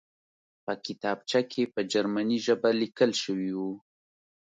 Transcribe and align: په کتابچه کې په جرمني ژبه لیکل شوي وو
په 0.65 0.73
کتابچه 0.85 1.41
کې 1.51 1.63
په 1.73 1.81
جرمني 1.91 2.37
ژبه 2.45 2.69
لیکل 2.81 3.11
شوي 3.23 3.51
وو 3.57 3.71